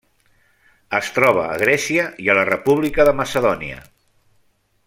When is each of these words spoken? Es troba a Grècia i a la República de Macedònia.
Es 0.99 1.11
troba 1.17 1.43
a 1.49 1.59
Grècia 1.63 2.07
i 2.25 2.31
a 2.35 2.39
la 2.41 2.47
República 2.51 3.09
de 3.11 3.17
Macedònia. 3.23 3.83